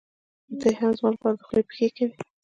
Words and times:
دی 0.59 0.71
هم 0.79 0.91
زما 0.97 1.11
دخولې 1.37 1.61
پېښې 1.69 1.87
کوي. 1.97 2.15